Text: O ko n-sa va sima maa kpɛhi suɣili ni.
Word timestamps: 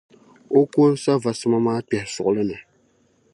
O 0.59 0.61
ko 0.71 0.81
n-sa 0.93 1.13
va 1.23 1.31
sima 1.39 1.59
maa 1.65 1.85
kpɛhi 1.87 2.07
suɣili 2.13 2.43
ni. 2.49 2.57